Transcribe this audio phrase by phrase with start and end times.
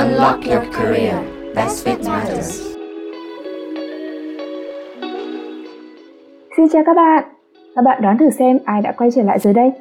[0.00, 1.14] Unlock your career.
[1.56, 2.62] Best fit matters.
[6.56, 7.24] Xin chào các bạn.
[7.74, 9.72] Các bạn đoán thử xem ai đã quay trở lại rồi đây?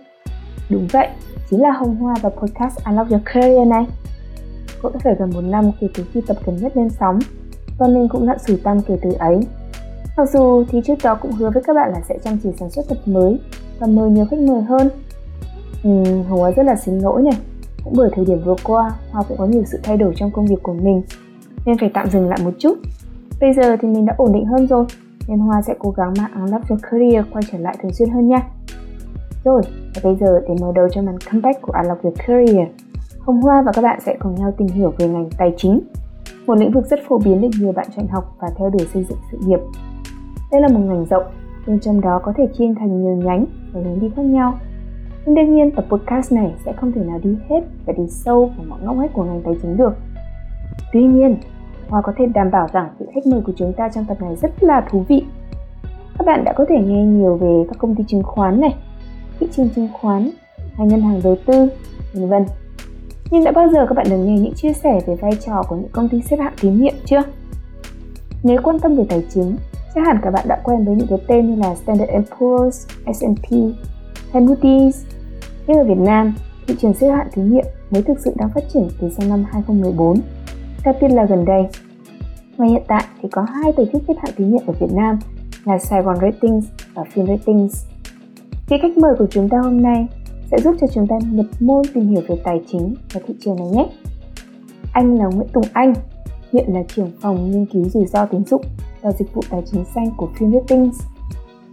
[0.69, 1.07] Đúng vậy,
[1.49, 3.85] chính là Hồng Hoa và podcast Unlock Your Career này.
[4.81, 7.19] Cũng đã phải gần một năm kể từ khi tập gần nhất lên sóng
[7.77, 9.39] và mình cũng đã sủi tâm kể từ ấy.
[10.17, 12.69] Mặc dù thì trước đó cũng hứa với các bạn là sẽ chăm chỉ sản
[12.69, 13.39] xuất tập mới
[13.79, 14.89] và mời nhiều khách mời hơn.
[15.83, 17.37] Ừ, Hồng Hoa rất là xin lỗi này,
[17.83, 20.45] cũng bởi thời điểm vừa qua Hoa cũng có nhiều sự thay đổi trong công
[20.45, 21.01] việc của mình
[21.65, 22.77] nên phải tạm dừng lại một chút.
[23.41, 24.85] Bây giờ thì mình đã ổn định hơn rồi
[25.27, 28.27] nên Hoa sẽ cố gắng mang Unlock Your Career quay trở lại thường xuyên hơn
[28.27, 28.41] nha.
[29.43, 29.61] Rồi,
[29.95, 32.67] và bây giờ để mở đầu cho màn comeback của Unlock Your Career,
[33.19, 35.79] Hồng Hoa và các bạn sẽ cùng nhau tìm hiểu về ngành tài chính,
[36.45, 39.05] một lĩnh vực rất phổ biến được nhiều bạn chọn học và theo đuổi xây
[39.09, 39.59] dựng sự nghiệp.
[40.51, 41.23] Đây là một ngành rộng,
[41.65, 44.59] nhưng trong đó có thể chia thành nhiều nhánh và hướng đi khác nhau.
[45.25, 48.51] Nhưng đương nhiên tập podcast này sẽ không thể nào đi hết và đi sâu
[48.57, 49.93] vào mọi ngóc ngách của ngành tài chính được.
[50.93, 51.37] Tuy nhiên,
[51.89, 54.35] Hoa có thể đảm bảo rằng vị khách mời của chúng ta trong tập này
[54.35, 55.25] rất là thú vị.
[56.17, 58.75] Các bạn đã có thể nghe nhiều về các công ty chứng khoán này,
[59.39, 60.29] thị trường chứng khoán
[60.73, 61.69] hay ngân hàng đầu tư,
[62.13, 62.45] vân vân.
[63.31, 65.75] Nhưng đã bao giờ các bạn được nghe những chia sẻ về vai trò của
[65.75, 67.21] những công ty xếp hạng tín nhiệm chưa?
[68.43, 69.57] Nếu quan tâm về tài chính,
[69.95, 73.51] chắc hẳn các bạn đã quen với những cái tên như là Standard Poor's, S&P
[74.33, 74.91] hay Moody's.
[75.69, 76.33] Nhưng ở Việt Nam,
[76.67, 79.45] thị trường xếp hạng tín nhiệm mới thực sự đang phát triển từ sau năm
[79.51, 80.19] 2014
[80.85, 81.67] Đặc biệt là gần đây.
[82.57, 85.19] Và hiện tại thì có hai tổ chức xếp hạng tín nhiệm ở Việt Nam
[85.65, 87.85] là Saigon Ratings và Fin Ratings.
[88.69, 90.07] Vị khách mời của chúng ta hôm nay
[90.51, 93.55] sẽ giúp cho chúng ta nhập môn tìm hiểu về tài chính và thị trường
[93.55, 93.85] này nhé.
[94.93, 95.93] Anh là Nguyễn Tùng Anh,
[96.51, 98.63] hiện là trưởng phòng nghiên cứu rủi ro tín dụng
[99.01, 101.01] và dịch vụ tài chính xanh của Fin Ratings.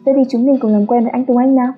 [0.05, 1.73] Vậy thì chúng mình cùng làm quen với anh Tùng Anh nào.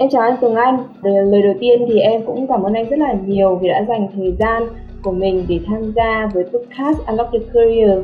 [0.00, 0.84] Em chào anh Tường Anh.
[1.02, 4.08] Lời đầu tiên thì em cũng cảm ơn anh rất là nhiều vì đã dành
[4.14, 4.62] thời gian
[5.02, 7.98] của mình để tham gia với podcast Unlock Your Career.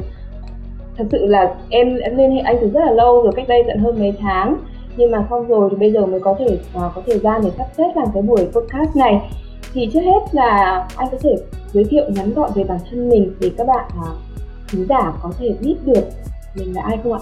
[0.97, 3.63] Thật sự là em em liên hệ anh từ rất là lâu rồi, cách đây
[3.67, 4.57] tận hơn mấy tháng.
[4.97, 7.51] Nhưng mà xong rồi thì bây giờ mới có thể uh, có thời gian để
[7.59, 9.31] sắp xếp làm cái buổi podcast này.
[9.73, 11.37] Thì trước hết là anh có thể
[11.73, 14.17] giới thiệu ngắn gọn về bản thân mình để các bạn uh,
[14.69, 16.05] khán giả có thể biết được
[16.57, 17.21] mình là ai không ạ?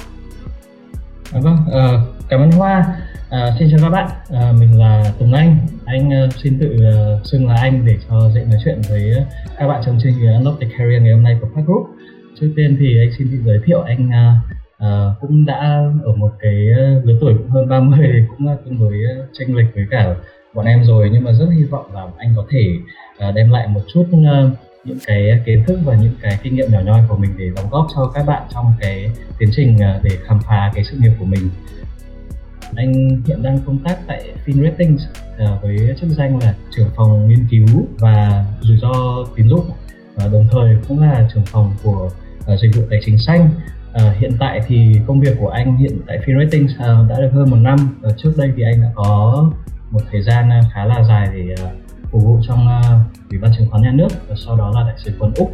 [1.32, 2.97] À, vâng, uh, cảm ơn Hoa.
[3.31, 5.56] À, xin chào các bạn, à, mình là Tùng Anh.
[5.84, 9.15] Anh uh, xin tự uh, xưng là anh để cho dễ nói chuyện với
[9.59, 11.87] các bạn trong chương trình Unlock the Career ngày hôm nay của Park Group.
[12.41, 16.31] Trước tiên thì anh xin tự giới thiệu anh uh, uh, cũng đã ở một
[16.41, 16.55] cái
[17.05, 18.93] lứa tuổi cũng hơn 30 thì cũng uh, tương đối
[19.32, 20.15] tranh lệch với cả
[20.55, 22.77] bọn em rồi nhưng mà rất hy vọng là anh có thể
[23.28, 26.72] uh, đem lại một chút uh, những cái kiến thức và những cái kinh nghiệm
[26.72, 30.11] nhỏ nhoi của mình để đóng góp cho các bạn trong cái tiến trình để
[30.25, 31.50] khám phá cái sự nghiệp của mình
[32.77, 34.99] anh hiện đang công tác tại FinRatings
[35.38, 39.71] à, với chức danh là trưởng phòng nghiên cứu và rủi ro tín dụng
[40.15, 42.11] và đồng thời cũng là trưởng phòng của
[42.47, 43.50] à, dịch vụ tài chính xanh.
[43.93, 47.50] À, hiện tại thì công việc của anh hiện tại FinRatings à, đã được hơn
[47.50, 49.50] một năm À, trước đây thì anh đã có
[49.91, 51.71] một thời gian à, khá là dài để à,
[52.11, 52.81] phục vụ trong à,
[53.31, 55.53] ủy ban chứng khoán nhà nước và sau đó là đại sứ quán úc.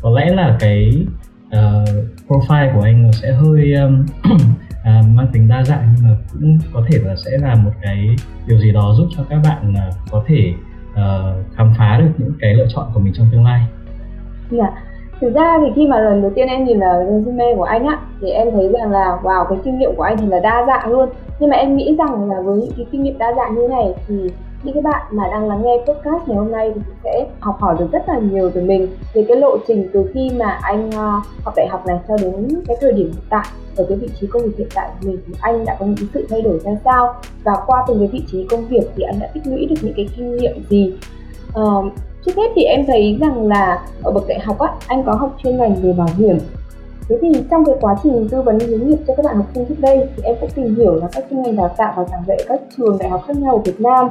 [0.00, 1.06] Có lẽ là cái
[1.46, 1.88] uh,
[2.28, 4.06] profile của anh sẽ hơi um,
[4.84, 8.16] à, mang tính đa dạng nhưng mà cũng có thể là sẽ là một cái
[8.46, 10.54] điều gì đó giúp cho các bạn uh, có thể
[10.90, 13.60] uh, khám phá được những cái lựa chọn của mình trong tương lai.
[14.50, 14.70] Dạ,
[15.20, 17.98] thực ra thì khi mà lần đầu tiên em nhìn là resume của anh á
[18.20, 20.90] thì em thấy rằng là wow cái kinh nghiệm của anh thì là đa dạng
[20.90, 21.08] luôn
[21.38, 23.94] nhưng mà em nghĩ rằng là với những cái kinh nghiệm đa dạng như này
[24.08, 24.30] thì
[24.62, 27.56] những cái bạn mà đang lắng nghe podcast ngày hôm nay thì cũng sẽ học
[27.60, 30.88] hỏi được rất là nhiều từ mình về cái lộ trình từ khi mà anh
[30.88, 34.08] uh, học đại học này cho đến cái thời điểm hiện tại ở cái vị
[34.20, 36.58] trí công việc hiện tại của mình thì anh đã có những sự thay đổi
[36.64, 37.14] ra sao?
[37.44, 39.94] Và qua từng cái vị trí công việc thì anh đã tích lũy được những
[39.96, 40.94] cái kinh nghiệm gì?
[41.60, 41.84] Uh,
[42.26, 45.36] trước hết thì em thấy rằng là ở bậc đại học á anh có học
[45.42, 46.38] chuyên ngành về bảo hiểm.
[47.08, 49.64] Thế thì trong cái quá trình tư vấn hướng nghiệp cho các bạn học sinh
[49.64, 52.24] trước đây thì em cũng tìm hiểu là các chuyên ngành đào tạo và giảng
[52.26, 54.08] dạy các trường đại học khác nhau ở Việt Nam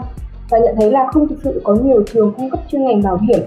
[0.50, 3.18] và nhận thấy là không thực sự có nhiều trường cung cấp chuyên ngành bảo
[3.18, 3.40] hiểm.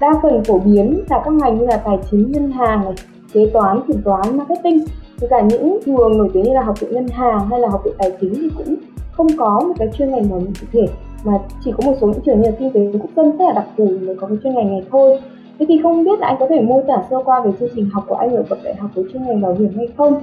[0.00, 2.94] Đa phần phổ biến là các ngành như là tài chính, ngân hàng, này,
[3.32, 4.84] kế toán, kiểm toán, marketing.
[5.20, 7.82] Thì cả những trường nổi tiếng như là học viện ngân hàng hay là học
[7.84, 8.74] viện tài chính thì cũng
[9.12, 10.86] không có một cái chuyên ngành bảo hiểm cụ thể
[11.24, 11.32] mà
[11.64, 13.66] chỉ có một số những trường như là kinh tế quốc dân rất là đặc
[13.76, 15.20] thù mới có cái chuyên ngành này thôi.
[15.58, 17.88] Thế thì không biết là anh có thể mô tả sơ qua về chương trình
[17.92, 20.22] học của anh ở bậc đại học với chuyên ngành bảo hiểm hay không?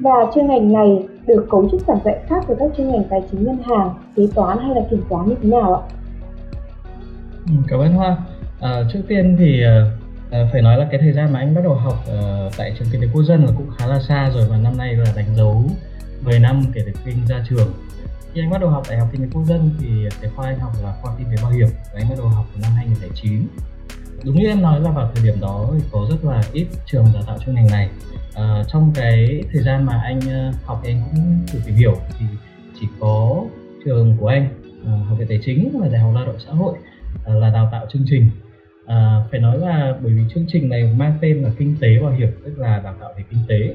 [0.00, 3.22] Và chuyên ngành này được cấu trúc giảng dạy khác với các chuyên ngành tài
[3.30, 5.82] chính ngân hàng, kế toán hay là kiểm toán như thế nào ạ?
[7.46, 8.16] Ừ, cảm ơn Hoa.
[8.60, 9.84] À, trước tiên thì à,
[10.30, 12.88] à, phải nói là cái thời gian mà anh bắt đầu học à, tại trường
[12.92, 15.36] kinh tế quốc dân là cũng khá là xa rồi và năm nay là đánh
[15.36, 15.64] dấu
[16.24, 17.68] 10 năm kể từ khi anh ra trường.
[18.32, 19.88] khi anh bắt đầu học đại học kinh tế quốc dân thì
[20.20, 22.44] cái khoa anh học là khoa kinh tế bảo hiểm và anh bắt đầu học
[22.54, 23.46] từ năm 2009
[24.24, 27.04] đúng như em nói là vào thời điểm đó thì có rất là ít trường
[27.14, 27.88] đào tạo chuyên ngành này.
[28.34, 31.96] À, trong cái thời gian mà anh ờ, học thì anh cũng thử tìm hiểu
[32.18, 32.26] thì
[32.80, 33.44] chỉ có
[33.84, 34.48] trường của anh
[34.84, 36.78] ờ, học viện tài chính và đại học lao động xã hội
[37.26, 38.30] là đào tạo chương trình.
[38.86, 42.12] À, phải nói là bởi vì chương trình này mang tên là kinh tế bảo
[42.12, 43.74] hiểm tức là đào tạo về kinh tế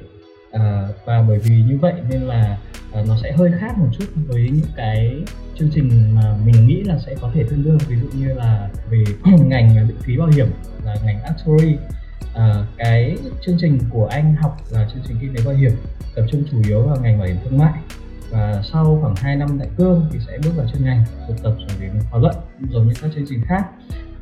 [0.54, 2.58] à, và bởi vì như vậy nên là
[2.94, 5.24] à, nó sẽ hơi khác một chút với những cái
[5.60, 7.78] chương trình mà mình nghĩ là sẽ có thể tương đương.
[7.88, 9.04] Ví dụ như là về
[9.46, 10.48] ngành định phí bảo hiểm
[10.86, 11.76] là ngành actuary
[12.34, 15.72] à, ờ, cái chương trình của anh học là chương trình kinh tế bảo hiểm
[16.16, 17.74] tập trung chủ yếu vào ngành bảo hiểm thương mại.
[18.32, 21.54] Và sau khoảng 2 năm tại cương thì sẽ bước vào chuyên ngành thực tập
[21.58, 22.36] rồi đến khóa luận
[22.70, 23.64] giống như các chương trình khác.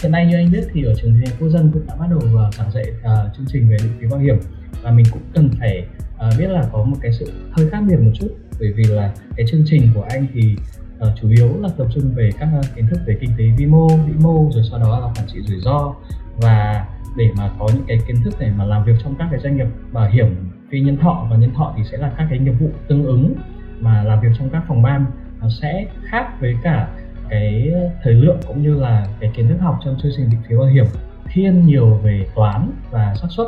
[0.01, 2.07] Hiện nay như anh biết thì ở trường đại học quốc dân cũng đã bắt
[2.09, 2.19] đầu
[2.57, 4.39] giảng dạy uh, chương trình về định phí bảo hiểm.
[4.81, 5.85] Và mình cũng cần phải
[6.27, 8.27] uh, biết là có một cái sự hơi khác biệt một chút
[8.59, 10.55] bởi vì là cái chương trình của anh thì
[10.97, 13.65] uh, chủ yếu là tập trung về các uh, kiến thức về kinh tế vi
[13.65, 15.93] mô vĩ mô rồi sau đó là quản trị rủi ro
[16.37, 16.85] và
[17.17, 19.57] để mà có những cái kiến thức để mà làm việc trong các cái doanh
[19.57, 22.53] nghiệp bảo hiểm phi nhân thọ và nhân thọ thì sẽ là các cái nghiệp
[22.59, 23.33] vụ tương ứng
[23.79, 25.05] mà làm việc trong các phòng ban
[25.41, 26.87] nó sẽ khác với cả
[27.29, 27.73] cái
[28.03, 30.67] thời lượng cũng như là cái kiến thức học trong chương trình định phí bảo
[30.67, 30.85] hiểm
[31.25, 33.47] thiên nhiều về toán và xác suất.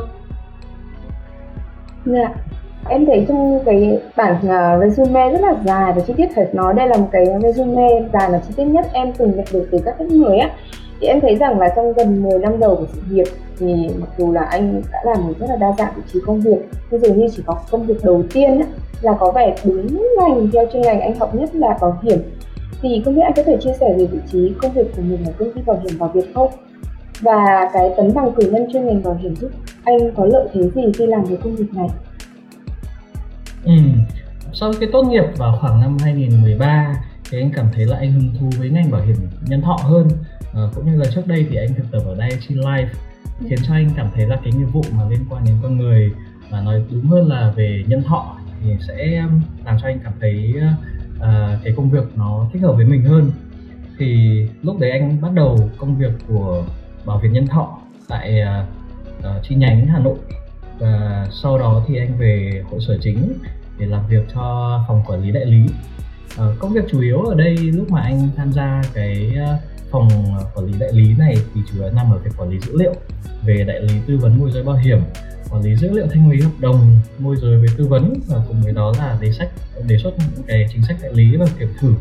[2.05, 2.29] Dạ.
[2.89, 6.73] Em thấy trong cái bản à, resume rất là dài và chi tiết Thật nói
[6.73, 9.77] đây là một cái resume dài và chi tiết nhất em từng nhận được từ
[9.85, 10.49] các khách mời á
[11.01, 13.23] thì em thấy rằng là trong gần 10 năm đầu của sự nghiệp
[13.59, 16.41] thì mặc dù là anh đã làm một rất là đa dạng vị trí công
[16.41, 16.57] việc
[16.91, 18.65] nhưng dường như chỉ có công việc đầu tiên á,
[19.01, 22.19] là có vẻ đúng ngành theo chuyên ngành anh học nhất là bảo hiểm
[22.81, 25.25] thì không biết anh có thể chia sẻ về vị trí công việc của mình
[25.25, 26.51] ở công ty bảo hiểm bảo Việt không?
[27.21, 29.51] Và cái tấm bằng cử nhân chuyên ngành bảo hiểm giúp
[29.83, 31.87] anh có lợi thế gì khi làm cái công việc này?
[33.63, 33.73] Ừ.
[34.53, 36.93] Sau khi tốt nghiệp vào khoảng năm 2013
[37.29, 39.15] thì anh cảm thấy là anh hứng thú với ngành bảo hiểm
[39.45, 40.07] nhân thọ hơn.
[40.53, 42.87] À, cũng như là trước đây thì anh thực tập ở Daiichi Life
[43.49, 46.11] khiến cho anh cảm thấy là cái nghiệp vụ mà liên quan đến con người
[46.49, 49.23] và nói đúng hơn là về nhân thọ thì sẽ
[49.65, 50.53] làm cho anh cảm thấy
[51.17, 51.23] uh,
[51.63, 53.31] cái công việc nó thích hợp với mình hơn.
[53.97, 56.65] Thì lúc đấy anh bắt đầu công việc của
[57.05, 58.41] bảo việt nhân thọ tại
[59.19, 60.17] uh, chi nhánh hà nội
[60.83, 63.33] và sau đó thì anh về hội sở chính
[63.79, 65.65] để làm việc cho phòng quản lý đại lý.
[66.33, 69.57] Uh, công việc chủ yếu ở đây lúc mà anh tham gia cái ờ,
[69.91, 70.09] phòng
[70.55, 72.93] quản lý đại lý này thì chủ yếu nằm ở việc quản lý dữ liệu
[73.45, 74.99] về đại lý tư vấn môi giới bảo hiểm
[75.49, 78.61] quản lý dữ liệu thanh lý hợp đồng môi giới với tư vấn và cùng
[78.61, 79.49] với đó là đề sách
[79.87, 81.93] đề xuất những cái chính sách đại lý và kiểm thử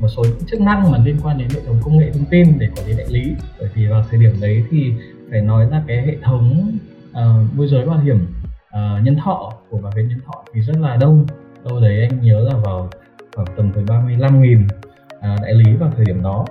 [0.00, 2.58] một số những chức năng mà liên quan đến hệ thống công nghệ thông tin
[2.58, 3.34] để quản lý đại lý.
[3.58, 4.92] Bởi vì vào thời điểm đấy thì
[5.30, 6.72] phải nói là cái hệ thống
[7.14, 8.26] uh, môi giới bảo hiểm.
[8.68, 11.26] Uh, nhân thọ của bảo hiểm nhân thọ thì rất là đông.
[11.64, 12.90] Đâu đấy anh nhớ là vào
[13.36, 16.44] khoảng tầm tới 35 nghìn uh, đại lý vào thời điểm đó.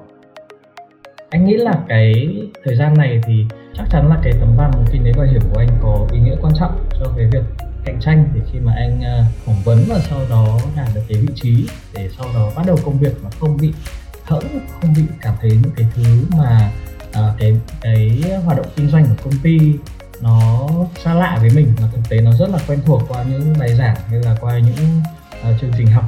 [1.30, 5.04] Anh nghĩ là cái thời gian này thì chắc chắn là cái tấm bằng kinh
[5.04, 7.44] tế bảo hiểm của anh có ý nghĩa quan trọng cho cái việc
[7.86, 11.18] cạnh tranh để khi mà anh ờ, phỏng vấn và sau đó đạt được cái
[11.18, 13.74] vị trí để sau đó bắt đầu công việc mà không bị
[14.24, 14.44] hẫng
[14.81, 16.71] không bị cảm thấy những cái thứ mà
[17.13, 19.59] à, cái cái hoạt động kinh doanh của công ty
[20.23, 20.69] nó
[21.03, 23.75] xa lạ với mình mà thực tế nó rất là quen thuộc qua những bài
[23.75, 25.01] giảng hay là qua những
[25.49, 26.05] uh, chương trình học.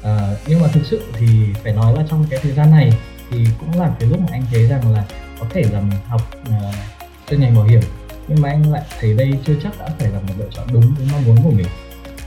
[0.00, 1.26] Uh, nhưng mà thực sự thì
[1.64, 2.92] phải nói là trong cái thời gian này
[3.30, 5.04] thì cũng là cái lúc mà anh thấy rằng là
[5.40, 6.74] có thể là mình học uh,
[7.30, 7.80] chuyên ngành bảo hiểm
[8.28, 10.94] nhưng mà anh lại thấy đây chưa chắc đã phải là một lựa chọn đúng
[10.98, 11.66] với mong muốn của mình.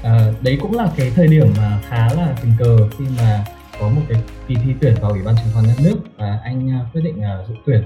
[0.04, 3.46] À, đấy cũng là cái thời điểm mà khá là tình cờ khi mà
[3.80, 6.68] có một cái kỳ thi tuyển vào ủy ban chứng khoán nhà nước và anh
[6.68, 7.84] uh, quyết định uh, dự tuyển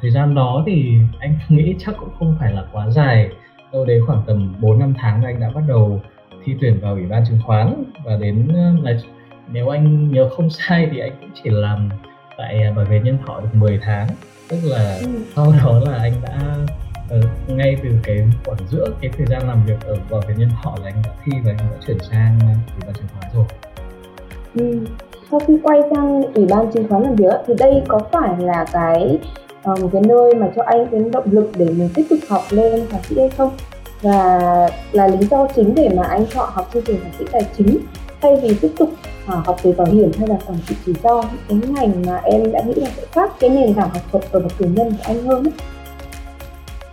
[0.00, 3.30] thời gian đó thì anh nghĩ chắc cũng không phải là quá dài
[3.72, 6.00] đâu đấy khoảng tầm 4 năm tháng anh đã bắt đầu
[6.44, 8.48] thi tuyển vào ủy ban chứng khoán và đến
[8.82, 8.92] là
[9.52, 11.88] nếu anh nhớ không sai thì anh cũng chỉ làm
[12.38, 14.08] tại bảo vệ nhân thọ được 10 tháng
[14.48, 15.06] tức là ừ.
[15.34, 16.56] sau đó là anh đã
[17.18, 20.50] uh, ngay từ cái khoảng giữa cái thời gian làm việc ở bảo vệ nhân
[20.62, 23.44] thọ là anh đã thi và anh đã chuyển sang ủy ban chứng khoán rồi
[24.54, 24.86] ừ.
[25.30, 28.64] sau khi quay sang ủy ban chứng khoán làm việc thì đây có phải là
[28.72, 29.18] cái
[29.72, 32.42] uh, một cái nơi mà cho anh cái động lực để mình tiếp tục học
[32.50, 33.56] lên thạc sĩ hay không
[34.02, 34.38] và
[34.92, 37.78] là lý do chính để mà anh chọn học chương trình thạc sĩ tài chính
[38.22, 38.90] thay vì tiếp tục
[39.26, 42.52] à, học về bảo hiểm hay là quản trị rủi ro cái ngành mà em
[42.52, 45.04] đã nghĩ là sẽ khác cái nền tảng học thuật ở bậc cử nhân của
[45.04, 45.52] anh hơn ấy.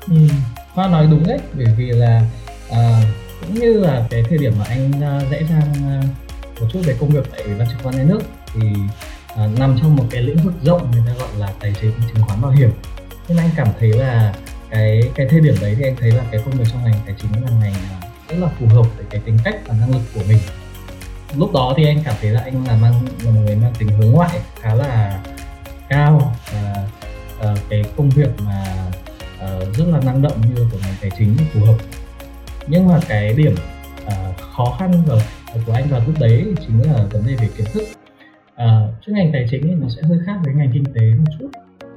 [0.08, 0.34] Ừ,
[0.75, 2.22] Khoa nói đúng đấy bởi vì là
[2.72, 3.01] à,
[3.42, 6.01] cũng như là cái thời điểm mà anh à, rẽ sang à,
[6.62, 8.22] một chút về công việc tại ủy ban chứng khoán nhà nước
[8.53, 8.62] thì
[9.35, 12.23] à, nằm trong một cái lĩnh vực rộng người ta gọi là tài chính chứng
[12.25, 12.71] khoán bảo hiểm.
[13.27, 14.33] Nên anh cảm thấy là
[14.69, 17.15] cái cái thời điểm đấy thì anh thấy là cái công việc trong ngành tài
[17.21, 20.01] chính là ngành à, rất là phù hợp với cái tính cách và năng lực
[20.13, 20.39] của mình.
[21.37, 23.89] Lúc đó thì anh cảm thấy là anh là mang là một người mang tính
[23.89, 25.19] hướng ngoại khá là
[25.89, 26.87] cao và
[27.51, 28.65] uh, cái công việc mà
[29.35, 31.75] uh, rất là năng động như của ngành tài chính phù hợp.
[32.67, 33.55] Nhưng mà cái điểm
[34.05, 34.11] uh,
[34.55, 35.19] khó khăn vào
[35.65, 37.83] của anh vào lúc đấy chính là vấn đề về kiến thức.
[38.55, 41.01] Ờ, à, chứ ngành tài chính thì nó sẽ hơi khác với ngành kinh tế
[41.17, 41.50] một chút.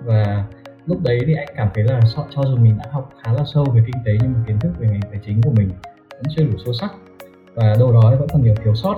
[0.05, 0.45] Và
[0.87, 3.45] lúc đấy thì anh cảm thấy là cho, cho dù mình đã học khá là
[3.55, 5.71] sâu về kinh tế nhưng mà kiến thức về ngành tài chính của mình
[6.11, 6.91] vẫn chưa đủ sâu sắc.
[7.55, 8.97] Và đâu đó vẫn còn nhiều thiếu sót.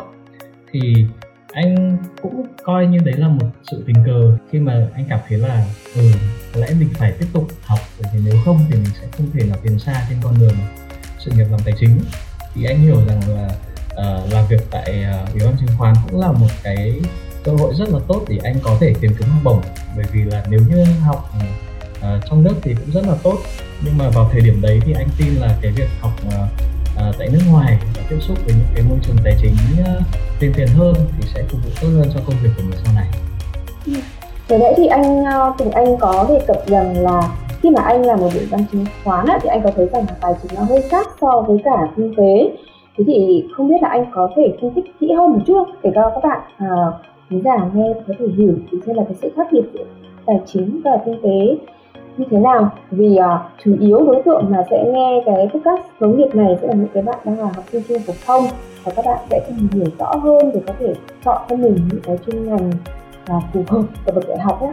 [0.72, 1.06] Thì
[1.52, 5.38] anh cũng coi như đấy là một sự tình cờ khi mà anh cảm thấy
[5.38, 6.02] là ừ
[6.54, 9.26] có lẽ mình phải tiếp tục học bởi vì nếu không thì mình sẽ không
[9.32, 10.56] thể là tiến xa trên con đường
[11.18, 11.98] sự nghiệp làm tài chính.
[12.54, 13.50] Thì anh hiểu rằng là
[13.92, 17.00] uh, làm việc tại uh, ủy ban chứng khoán cũng là một cái
[17.48, 19.60] cơ hội rất là tốt để anh có thể tìm kiếm học bổng.
[19.96, 23.36] Bởi vì là nếu như học uh, trong nước thì cũng rất là tốt.
[23.84, 27.14] Nhưng mà vào thời điểm đấy thì anh tin là cái việc học uh, uh,
[27.18, 30.02] tại nước ngoài và tiếp xúc với những cái môi trường tài chính uh,
[30.40, 32.94] tiền tiền hơn thì sẽ phục vụ tốt hơn cho công việc của mình sau
[32.94, 33.08] này.
[34.48, 35.24] Vừa nãy thì anh
[35.58, 37.22] Tùng Anh có đề cập rằng là
[37.62, 40.14] khi mà anh làm một ủy văn chứng khoán thì anh có thấy rằng là
[40.20, 42.56] tài chính nó hơi khác so với cả kinh tế.
[42.98, 45.90] Thế thì không biết là anh có thể phân tích kỹ hơn một chút để
[45.94, 46.40] cho các bạn
[47.30, 49.84] khán giả nghe có thể hiểu thì xem là cái sự khác biệt giữa
[50.26, 51.66] tài chính và kinh tế.
[52.16, 52.70] Như thế nào?
[52.90, 56.68] Vì uh, chủ yếu đối tượng mà sẽ nghe cái podcast hướng nghiệp này sẽ
[56.68, 58.44] là những cái bạn đang là học sinh chuyên phổ thông.
[58.84, 60.94] Và các bạn sẽ cần hiểu rõ hơn để có thể
[61.24, 62.70] chọn cho mình những cái chuyên ngành
[63.36, 64.72] uh, phù hợp ở bậc đại học nhé.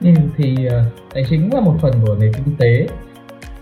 [0.00, 0.72] Ừ, thì uh,
[1.14, 2.86] tài chính là một phần của nền kinh tế.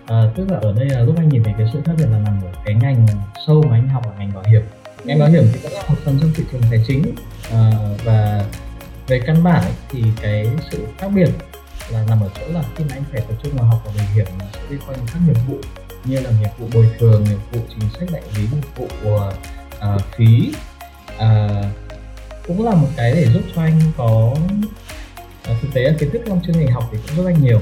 [0.07, 2.19] À, tức là ở đây là lúc anh nhìn thấy cái sự khác biệt là
[2.19, 3.07] nằm ở cái ngành
[3.47, 4.63] sâu mà anh học là ngành bảo hiểm
[5.05, 7.15] ngành bảo hiểm thì cũng là một phần trong thị trường tài chính
[7.53, 7.71] à,
[8.05, 8.45] và
[9.07, 11.29] về căn bản ấy, thì cái sự khác biệt
[11.91, 14.07] là nằm ở chỗ là khi mà anh phải tập trung vào học vào bảo
[14.15, 15.59] hiểm nó sẽ liên quan đến các nghiệp vụ
[16.05, 20.03] như là nghiệp vụ bồi thường nghiệp vụ chính sách đại lý nghiệp vụ uh,
[20.17, 20.53] phí.
[21.19, 21.63] À,
[22.47, 24.37] cũng là một cái để giúp cho anh có
[25.45, 27.61] à, thực tế là kiến thức trong chương trình học thì cũng rất là nhiều.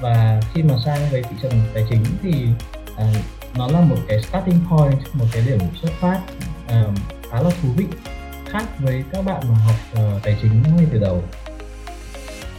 [0.00, 2.46] Và khi mà sang về thị trường tài chính thì
[2.96, 3.04] à,
[3.54, 6.20] nó là một cái starting point một cái điểm xuất phát
[6.66, 6.94] uh,
[7.30, 7.86] khá là thú vị.
[8.50, 11.22] Khác với các bạn mà học uh, tài chính ngay từ đầu.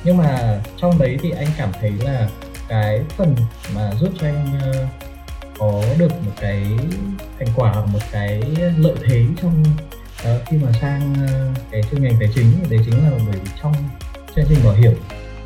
[0.03, 2.29] Nhưng mà trong đấy thì anh cảm thấy là
[2.67, 3.35] cái phần
[3.75, 4.89] mà giúp cho anh uh,
[5.59, 6.63] có được một cái
[7.39, 8.41] thành quả một cái
[8.77, 9.63] lợi thế trong
[10.21, 12.51] uh, khi mà sang uh, cái chuyên ngành tài chính.
[12.63, 13.73] Thì đấy chính là bởi vì trong
[14.35, 14.93] chương trình bảo hiểm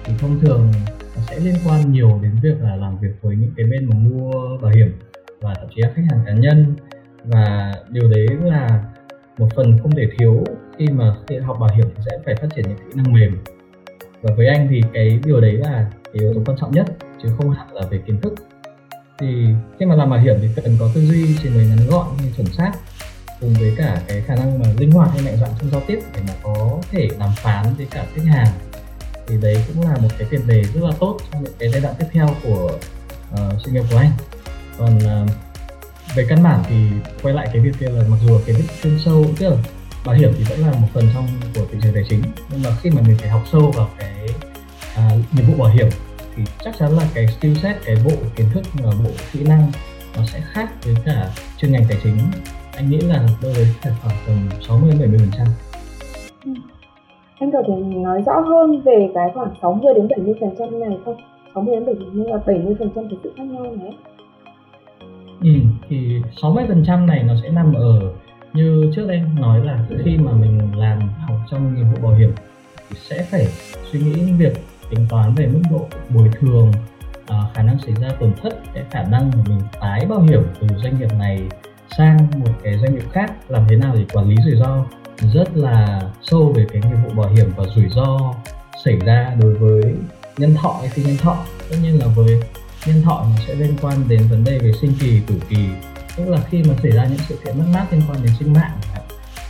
[0.03, 0.73] thì thông thường
[1.15, 3.95] nó sẽ liên quan nhiều đến việc là làm việc với những cái bên mà
[3.95, 4.99] mua bảo hiểm
[5.41, 6.75] và thậm chí là khách hàng cá nhân
[7.23, 8.83] và điều đấy là
[9.37, 10.43] một phần không thể thiếu
[10.77, 13.37] khi mà khi học bảo hiểm thì sẽ phải phát triển những kỹ năng mềm.
[14.21, 16.85] Và với anh thì cái điều đấy là cái yếu tố quan trọng nhất
[17.23, 18.33] chứ không hẳn là về kiến thức.
[19.19, 19.47] Thì
[19.79, 22.33] khi mà làm bảo hiểm thì cần có tư duy trình bày ngắn gọn nhưng
[22.33, 22.71] chuẩn xác
[23.41, 25.99] cùng với cả cái khả năng mà linh hoạt hay mạnh dạn trong giao tiếp
[26.15, 28.47] để mà có thể đàm phán với cả khách hàng.
[29.27, 31.81] Thì đấy cũng là một cái tiền đề rất là tốt trong những cái giai
[31.81, 32.71] đoạn tiếp theo của
[33.33, 34.11] uh, sự nghiệp của anh.
[34.77, 35.29] Còn uh,
[36.15, 36.75] về căn bản thì
[37.21, 39.55] quay lại cái việc kia là mặc dù kiến thức chuyên sâu tức là
[40.05, 42.69] bảo hiểm thì vẫn là một phần trong của thị trường tài chính nhưng mà
[42.81, 44.29] khi mà mình phải học sâu vào cái
[44.97, 45.87] uh, nghiệp vụ bảo hiểm
[46.35, 49.71] thì chắc chắn là cái skill set cái bộ kiến thức và bộ kỹ năng
[50.17, 52.17] nó sẽ khác với cả chuyên ngành tài chính.
[52.75, 55.47] Anh nghĩ là đâu đấy phải khoảng tầm 60 đến 70 phần trăm.
[57.39, 60.97] Anh có thể nói rõ hơn về cái khoảng 60 đến 70 phần trăm này
[61.05, 61.17] không?
[61.55, 63.97] 60 đến 70 là 70 phần trăm cái sự khác nhau này.
[65.41, 65.49] Ừ,
[65.89, 68.13] thì 60 phần trăm này nó sẽ nằm ở
[68.53, 72.31] như trước đây nói là khi mà mình làm học trong nghiệp vụ bảo hiểm
[72.89, 73.47] thì sẽ phải
[73.91, 74.53] suy nghĩ những việc
[74.89, 76.71] tính toán về mức độ bồi thường
[77.21, 80.43] uh, khả năng xảy ra tổn thất cái khả năng của mình tái bảo hiểm
[80.59, 81.41] từ doanh nghiệp này
[81.97, 84.85] sang một cái doanh nghiệp khác làm thế nào để quản lý rủi ro.
[85.33, 88.33] Rất là sâu về cái nghiệp vụ bảo hiểm và rủi ro
[88.85, 89.95] xảy ra đối với
[90.37, 91.37] nhân thọ hay phi nhân thọ.
[91.69, 92.41] Tất nhiên là với
[92.85, 95.67] nhân thọ nó sẽ liên quan đến vấn đề về sinh kỳ tử kỳ.
[96.17, 98.53] Tức là khi mà xảy ra những sự kiện mất mát liên quan đến sinh
[98.53, 98.79] mạng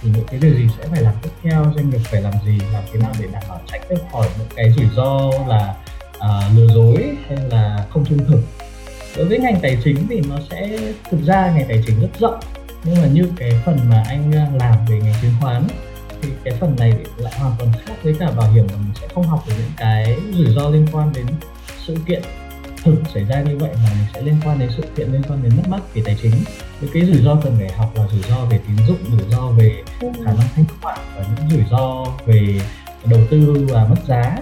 [0.02, 2.60] thì những cái điều gì sẽ phải làm tiếp theo doanh nghiệp phải làm gì
[2.74, 5.76] làm thế nào để đảm bảo tránh được khỏi những cái rủi ro là
[6.18, 8.42] uh, lừa dối hay là không trung thực.
[9.18, 10.78] Đối với ngành tài chính thì nó sẽ
[11.12, 12.40] thực ra ngành tài chính rất rộng
[12.84, 15.68] nhưng mà như cái phần mà anh làm về ngành chứng khoán
[16.22, 19.08] thì cái phần này lại hoàn toàn khác với cả bảo hiểm mà mình sẽ
[19.14, 21.26] không học được những cái rủi ro liên quan đến
[21.88, 22.22] sự kiện
[22.84, 25.44] thực xảy ra như vậy mà nó sẽ liên quan đến sự kiện, liên quan
[25.44, 26.34] đến mất mát về tài chính.
[26.82, 29.48] Những cái rủi ro cần phải học là rủi ro về tín dụng, rủi ro
[29.48, 32.62] về khả năng thanh khoản và những rủi ro về
[33.06, 34.38] đầu tư và mất giá.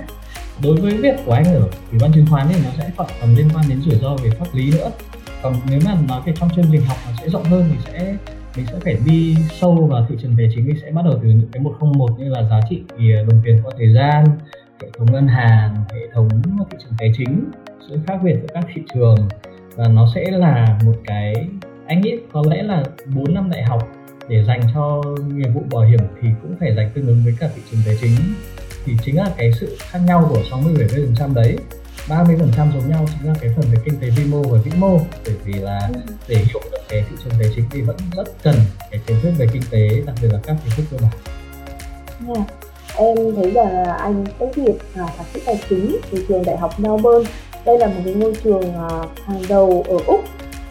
[0.63, 3.49] Đối với việc của anh ở ủy ban chứng khoán thì nó sẽ còn liên
[3.53, 4.91] quan đến rủi ro về pháp lý nữa.
[5.41, 8.15] Còn nếu mà nói về trong chương trình học nó sẽ rộng hơn thì sẽ,
[8.55, 10.67] mình sẽ phải đi sâu vào thị trường tài chính.
[10.67, 13.61] Mình sẽ bắt đầu từ những cái 101 như là giá trị ờ, đồng tiền
[13.63, 14.25] qua thời gian,
[14.81, 16.29] hệ thống ngân hàng, hệ thống
[16.71, 17.51] thị trường tài chính
[17.89, 19.27] sự khác biệt giữa các thị trường
[19.75, 21.33] và nó sẽ là một cái
[21.87, 22.83] anh nghĩ có lẽ là
[23.15, 23.87] 4 năm đại học
[24.27, 27.49] để dành cho nghiệp vụ bảo hiểm thì cũng phải dành tương ứng với cả
[27.55, 28.15] thị trường tài chính
[28.85, 31.57] thì chính là cái sự khác nhau của 60 70 phần trăm đấy
[32.09, 34.59] 30 phần trăm giống nhau chính là cái phần về kinh tế vi mô và
[34.63, 35.99] vĩ mô bởi vì là ừ.
[36.27, 38.55] để hiểu được cái thị trường tài chính thì vẫn rất cần
[38.91, 41.11] cái kiến thức về kinh tế đặc biệt là các kiến thức cơ bản.
[42.27, 42.47] Yeah.
[42.97, 46.79] Em thấy là anh tốt nghiệp à, thạc sĩ tài chính từ trường đại học
[46.79, 47.29] Melbourne.
[47.67, 48.89] Đây là một cái ngôi trường à,
[49.25, 50.23] hàng đầu ở Úc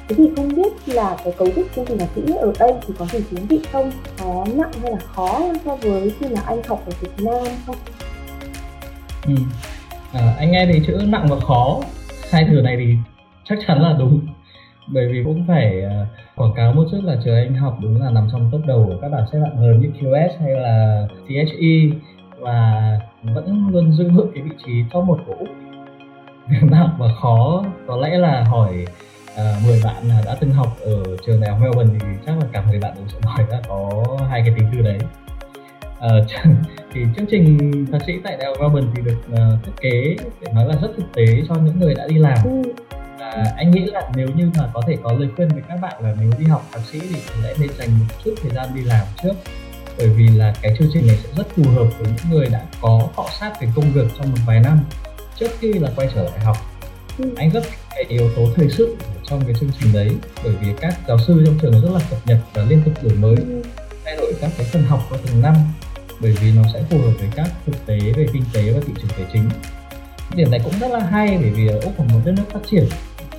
[0.09, 2.95] Thế thì không biết là cái cấu trúc chương trình thạc sĩ ở đây thì
[2.99, 3.91] có gì thú vị không?
[4.19, 7.45] Có nặng hay là khó hơn so với khi mà anh học ở Việt Nam
[7.67, 7.76] không?
[9.26, 9.35] Ừ.
[10.12, 11.81] À, anh nghe thấy chữ nặng và khó
[12.31, 12.95] hai từ này thì
[13.45, 14.21] chắc chắn là đúng
[14.87, 18.11] bởi vì cũng phải uh, quảng cáo một chút là trường anh học đúng là
[18.11, 21.99] nằm trong top đầu của các bảng xếp hạng lớn như QS hay là THE
[22.38, 25.49] và vẫn luôn giữ vững cái vị trí top 1 của Úc
[26.62, 27.65] nặng và khó.
[27.87, 28.87] Có lẽ là hỏi
[29.37, 32.62] à, 10 bạn đã từng học ở trường đại học Melbourne thì chắc là cả
[32.69, 34.99] 10 bạn đều sẽ nói là có hai cái tính từ đấy.
[36.00, 36.09] À,
[36.93, 40.53] thì chương trình thạc sĩ tại đại học Melbourne thì được uh, thiết kế để
[40.53, 42.38] nói là rất thực tế cho những người đã đi làm.
[42.45, 42.62] Ừ.
[43.19, 45.95] và anh nghĩ là nếu như mà có thể có lời khuyên với các bạn
[46.00, 48.83] là nếu đi học thạc sĩ thì hãy nên dành một chút thời gian đi
[48.83, 49.33] làm trước.
[49.99, 52.62] Bởi vì là cái chương trình này sẽ rất phù hợp với những người đã
[52.81, 54.81] có cọ sát với công việc trong một vài năm
[55.40, 56.57] trước khi là quay trở lại học
[57.19, 57.25] ừ.
[57.37, 60.11] anh rất cái yếu tố thời sự trong cái chương trình đấy
[60.45, 63.14] bởi vì các giáo sư trong trường rất là cập nhật và liên tục đổi
[63.14, 63.62] mới ừ.
[64.05, 65.55] thay đổi các cái phần học qua từng năm
[66.21, 68.93] bởi vì nó sẽ phù hợp với các thực tế về kinh tế và thị
[68.97, 69.50] trường tài chính
[70.35, 72.61] điểm này cũng rất là hay bởi vì ở úc là một đất nước phát
[72.71, 72.88] triển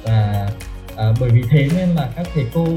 [0.04, 0.50] và
[0.96, 2.68] à, bởi vì thế nên là các thầy cô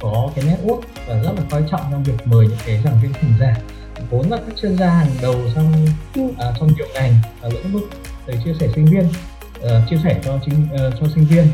[0.00, 3.12] có cái network và rất là coi trọng trong việc mời những cái giảng viên
[3.12, 3.60] thỉnh giảng
[4.10, 6.22] vốn là các chuyên gia hàng đầu trong ừ.
[6.38, 7.90] à, trong nhiều ngành và lĩnh vực
[8.26, 9.04] để chia sẻ sinh viên.
[9.60, 11.46] Uh, chia sẻ cho chính uh, ờ, cho sinh viên.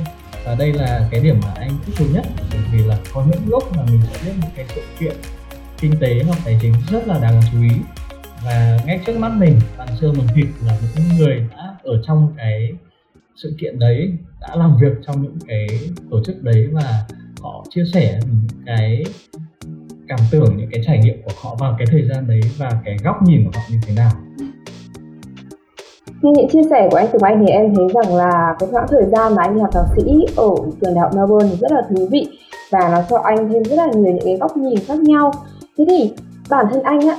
[0.45, 3.41] Và đây là cái điểm mà anh thích thú nhất bởi vì là có những
[3.47, 5.17] lúc mà mình sẽ biết một cái sự kiện
[5.81, 7.77] kinh tế hoặc tài chính rất là đáng chú ý.
[8.45, 12.35] Và ngay trước mắt mình bạn xưa mình thịt là những người đã ở trong
[12.37, 12.73] cái
[13.43, 15.67] sự kiện đấy đã làm việc trong những cái
[16.11, 17.07] tổ chức đấy và
[17.41, 19.05] họ chia sẻ những cái
[20.09, 22.97] cảm tưởng những cái trải nghiệm của họ vào cái thời gian đấy và cái
[23.05, 24.11] góc nhìn của họ như thế nào
[26.23, 28.87] như những chia sẻ của anh Tùng Anh thì em thấy rằng là cái khoảng
[28.89, 30.03] thời gian mà anh học thạc sĩ
[30.37, 30.49] ở
[30.81, 32.27] trường đại học Melbourne thì rất là thú vị
[32.71, 35.33] và nó cho anh thêm rất là nhiều những cái góc nhìn khác nhau.
[35.79, 36.13] Thế thì
[36.51, 37.17] bản thân anh á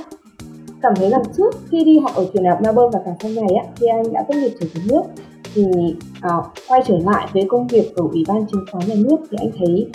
[0.82, 3.30] cảm thấy là trước khi đi học ở trường đại học Melbourne và cả sau
[3.30, 5.02] này á khi anh đã tốt nghiệp trở về nước
[5.54, 5.64] thì
[6.20, 6.30] à,
[6.68, 9.50] quay trở lại với công việc ở ủy ban chứng khoán nhà nước thì anh
[9.58, 9.90] thấy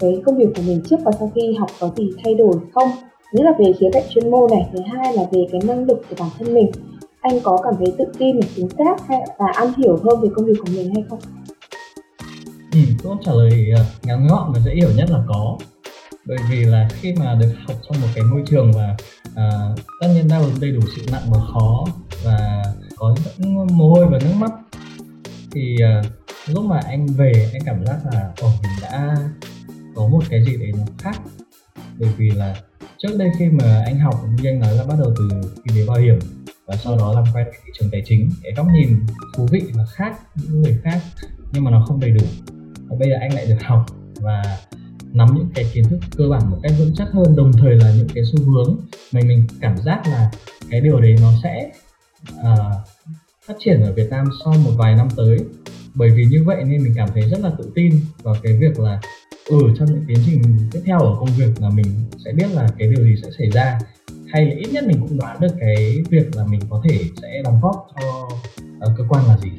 [0.00, 2.88] cái công việc của mình trước và sau khi học có gì thay đổi không?
[3.32, 6.02] Nhất là về khía cạnh chuyên môn này thứ hai là về cái năng lực
[6.10, 6.70] của bản thân mình
[7.20, 10.28] anh có cảm thấy tự tin và chính xác hay là ăn hiểu hơn về
[10.34, 11.18] công việc của mình hay không?
[12.72, 15.58] Ừ, câu trả lời ờ, ngắn gọn và dễ hiểu nhất là có.
[16.26, 18.96] Bởi vì là khi mà được học trong một cái môi trường và
[19.28, 21.84] uh, tất nhiên đau ứng đầy đủ sự nặng và khó
[22.24, 22.62] và
[22.96, 24.50] có những mồ hôi và nước mắt
[25.52, 26.06] thì uh,
[26.48, 29.16] lúc mà anh về anh cảm giác là ồ mình đã
[29.94, 31.20] có một cái gì đấy nó khác.
[31.98, 32.56] Bởi vì là
[32.98, 35.28] trước đây khi mà anh học như anh nói là bắt đầu từ
[35.64, 36.18] kinh tế bảo hiểm
[36.68, 39.62] và sau đó làm quen với thị trường tài chính cái góc nhìn thú vị
[39.74, 41.00] và khác những người khác
[41.52, 42.26] nhưng mà nó không đầy đủ.
[42.88, 43.86] Và bây giờ anh lại được học
[44.20, 44.58] và
[45.12, 47.92] nắm những cái kiến thức cơ bản một cách vững chắc hơn đồng thời là
[47.96, 48.76] những cái xu hướng
[49.12, 50.30] mà mình cảm giác là
[50.70, 51.70] cái điều đấy nó sẽ
[52.32, 52.88] uh,
[53.46, 55.38] phát triển ở Việt Nam sau một vài năm tới.
[55.94, 58.80] Bởi vì như vậy nên mình cảm thấy rất là tự tin vào cái việc
[58.80, 59.00] là
[59.46, 61.86] ừ trong những tiến trình tiếp theo ở công việc là mình
[62.24, 63.78] sẽ biết là cái điều gì sẽ xảy ra
[64.32, 67.42] hay là ít nhất mình cũng đoán được cái việc là mình có thể sẽ
[67.44, 68.28] đóng góp cho
[68.90, 69.50] uh, cơ quan là gì?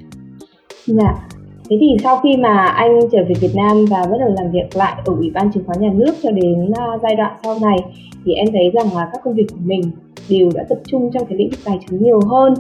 [0.86, 1.28] Dạ.
[1.70, 4.76] Thế thì sau khi mà anh trở về Việt Nam và bắt đầu làm việc
[4.76, 7.78] lại ở ủy ban chứng khoán nhà nước cho đến uh, giai đoạn sau này
[8.26, 9.82] thì em thấy rằng là các công việc của mình
[10.30, 12.54] đều đã tập trung trong cái lĩnh vực tài chính nhiều hơn.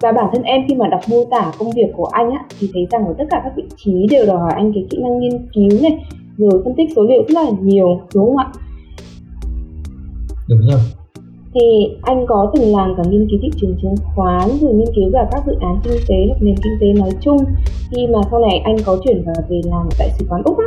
[0.00, 2.70] Và bản thân em khi mà đọc mô tả công việc của anh á thì
[2.74, 5.18] thấy rằng ở tất cả các vị trí đều đòi hỏi anh cái kỹ năng
[5.18, 6.04] nghiên cứu này
[6.36, 8.46] rồi phân tích số liệu rất là nhiều đúng không ạ?
[10.48, 10.80] Đúng rồi
[11.60, 15.10] thì anh có từng làm cả nghiên cứu thị trường chứng khoán, rồi nghiên cứu
[15.12, 17.36] cả các dự án kinh tế hoặc nền kinh tế nói chung
[17.90, 20.64] khi mà sau này anh có chuyển vào về làm tại sứ quán úc á?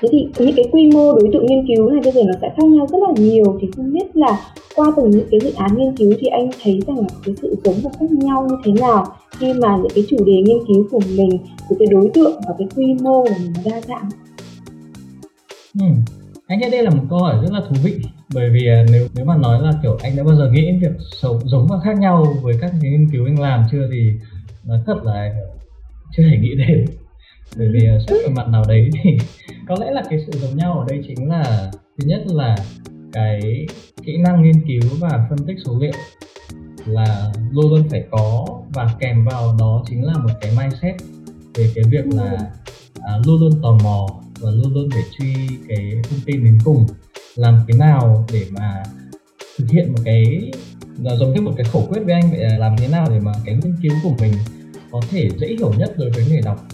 [0.00, 2.48] Thế thì những cái quy mô đối tượng nghiên cứu này bây giờ nó sẽ
[2.56, 3.44] khác nhau rất là nhiều.
[3.60, 4.40] Thì không biết là
[4.76, 7.56] qua từng những cái dự án nghiên cứu thì anh thấy rằng là cái sự
[7.64, 9.06] giống và khác nhau như thế nào
[9.38, 11.30] khi mà những cái chủ đề nghiên cứu của mình
[11.68, 14.08] của cái đối tượng và cái quy mô của mình đa dạng?
[15.80, 15.86] Ừ
[16.46, 17.94] anh nghĩ đây là một câu hỏi rất là thú vị
[18.34, 20.80] bởi vì à, nếu nếu mà nói là kiểu anh đã bao giờ nghĩ đến
[20.80, 24.10] việc sống giống và khác nhau với các cái nghiên cứu anh làm chưa thì
[24.64, 25.32] nói thật là
[26.16, 26.84] chưa hề nghĩ đến.
[27.56, 29.18] Bởi vì à, xét về mặt nào đấy thì
[29.68, 32.56] có lẽ là cái sự giống nhau ở đây chính là thứ nhất là
[33.12, 33.66] cái
[34.02, 35.92] kỹ năng nghiên cứu và phân tích số liệu
[36.86, 40.94] là luôn luôn phải có và kèm vào đó chính là một cái mindset
[41.54, 42.38] về cái việc là
[43.00, 44.06] à, luôn luôn tò mò
[44.40, 45.34] và luôn luôn phải truy
[45.68, 46.86] cái thông tin đến cùng
[47.36, 48.82] làm thế nào để mà
[49.58, 50.50] thực hiện một cái
[51.02, 53.20] là giống như một cái khẩu quyết với anh vậy là làm thế nào để
[53.20, 54.32] mà cái nghiên cứu của mình
[54.90, 56.66] có thể dễ hiểu nhất đối với người đọc?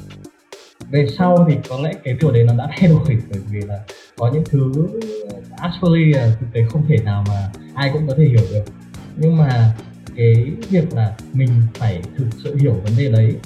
[0.91, 3.81] Về sau thì có lẽ cái điều đấy nó đã thay đổi, bởi vì là
[4.17, 4.73] có những thứ
[5.31, 8.65] ờ, actually là thực tế không thể nào mà ai cũng có thể hiểu được.
[9.17, 9.75] Nhưng mà
[10.17, 10.35] cái
[10.71, 13.37] việc là mình phải thực sự hiểu vấn đề đấy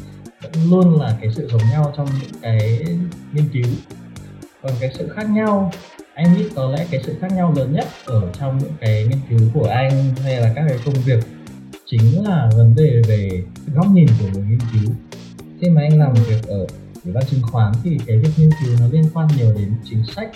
[0.42, 2.84] vẫn luôn là cái sự giống nhau trong những cái
[3.32, 3.64] nghiên cứu.
[4.62, 5.72] Còn cái sự khác nhau
[6.14, 9.18] anh nghĩ có lẽ cái sự khác nhau lớn nhất ở trong những cái nghiên
[9.30, 11.24] cứu của anh hay là các cái công việc
[11.86, 13.42] chính là vấn đề về
[13.74, 14.94] góc nhìn của người nghiên cứu.
[15.60, 16.66] Khi mà anh làm việc ở
[17.04, 20.04] ủy ban chứng khoán thì cái việc nghiên cứu nó liên quan nhiều đến chính
[20.16, 20.30] sách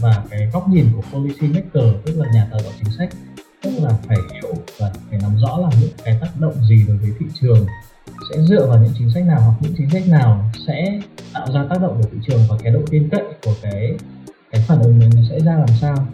[0.00, 3.08] và cái góc nhìn của policy maker, tức là nhà tạo ra chính sách,
[3.62, 6.96] tức là phải hiểu và phải nắm rõ là những cái tác động gì đối
[6.96, 7.66] với thị trường
[8.30, 11.00] sẽ dựa vào những chính sách nào hoặc những chính sách nào sẽ
[11.32, 13.96] tạo ra tác động của thị trường và cái độ tin cậy của cái
[14.54, 16.06] cái phản ứng này nó sẽ ra làm sao?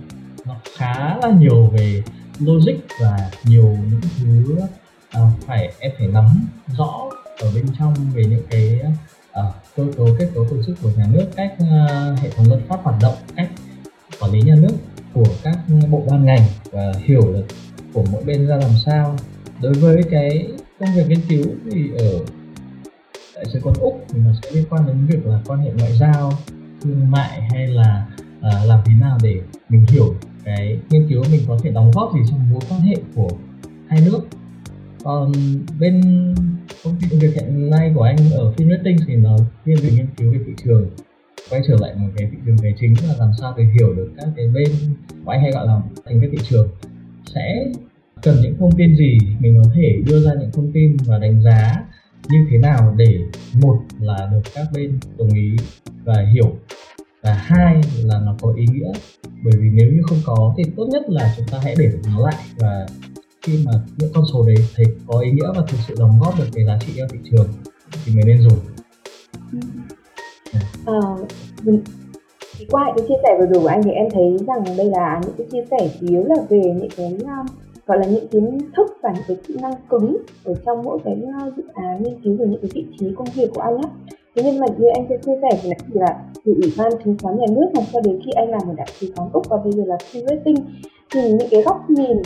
[0.46, 2.02] Nó khá là nhiều về
[2.38, 4.56] logic và nhiều những thứ
[5.18, 6.48] uh, phải em phải nắm
[6.78, 8.80] rõ ở bên trong về những cái
[9.30, 12.60] uh, cơ cấu kết cấu tổ chức của nhà nước cách uh, hệ thống luật
[12.68, 13.48] pháp hoạt động cách
[14.20, 14.76] quản lý nhà nước
[15.14, 15.58] của các
[15.90, 17.44] bộ ban ngành và hiểu được
[17.92, 19.16] của mỗi bên ra làm sao.
[19.62, 20.48] Đối với cái
[20.78, 22.18] công việc nghiên cứu thì ở
[23.34, 25.96] đại sứ quán úc thì nó sẽ liên quan đến việc là quan hệ ngoại
[25.96, 26.32] giao
[26.82, 28.06] thương mại hay là
[28.40, 32.12] uh, làm thế nào để mình hiểu cái nghiên cứu mình có thể đóng góp
[32.14, 33.30] gì trong mối quan hệ của
[33.88, 34.20] hai nước.
[35.04, 35.32] Còn
[35.80, 36.02] bên
[36.84, 40.32] công ty việc hiện nay của anh ở Finrating thì nó chuyên về nghiên cứu
[40.32, 40.90] về thị trường
[41.50, 44.10] quay trở lại một cái thị trường tài chính là làm sao để hiểu được
[44.16, 44.68] các cái bên
[45.24, 46.68] của anh hay gọi là thành cái thị trường.
[47.34, 47.72] Sẽ
[48.22, 51.42] cần những thông tin gì mình có thể đưa ra những thông tin và đánh
[51.42, 51.84] giá
[52.28, 53.18] như thế nào để
[53.54, 55.56] một là được các bên đồng ý
[56.04, 56.56] và hiểu
[57.22, 58.92] và hai là nó có ý nghĩa
[59.44, 62.20] bởi vì nếu như không có thì tốt nhất là chúng ta hãy để nó
[62.20, 62.44] lại.
[62.58, 62.86] Và
[63.42, 66.38] khi mà những con số đấy thấy có ý nghĩa và thực sự đóng góp
[66.38, 67.48] được cái giá trị cho thị trường
[68.04, 68.58] thì mới nên dùng.
[70.86, 71.00] À,
[72.70, 75.20] qua những cái chia sẻ vừa rồi của anh thì em thấy rằng đây là
[75.22, 77.46] những cái chia sẻ chủ yếu là về những cái um,
[77.86, 81.16] gọi là những kiến thức và những cái kỹ năng cứng ở trong mỗi cái
[81.46, 83.88] uh, dự án nghiên cứu về những cái vị trí công việc của anh á
[84.34, 87.36] thế nhưng mà như anh sẽ chia sẻ thì là từ ủy ban chứng khoán
[87.38, 89.72] nhà nước hoặc cho đến khi anh làm ở đại sứ quán úc và bây
[89.72, 90.56] giờ là free rating
[91.12, 92.22] thì những cái góc nhìn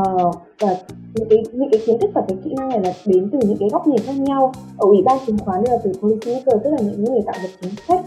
[0.00, 0.76] uh, và
[1.14, 3.58] những cái những cái kiến thức và cái kỹ năng này là đến từ những
[3.58, 4.52] cái góc nhìn khác nhau.
[4.78, 7.48] Ở ủy ban chứng khoán là từ policy maker tức là những người tạo lập
[7.60, 8.00] chính sách.